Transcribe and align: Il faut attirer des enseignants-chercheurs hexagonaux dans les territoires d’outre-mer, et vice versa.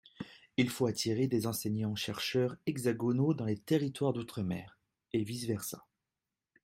Il 0.57 0.71
faut 0.71 0.87
attirer 0.87 1.27
des 1.27 1.45
enseignants-chercheurs 1.45 2.55
hexagonaux 2.65 3.35
dans 3.35 3.45
les 3.45 3.59
territoires 3.59 4.13
d’outre-mer, 4.13 4.79
et 5.13 5.23
vice 5.23 5.45
versa. 5.45 5.85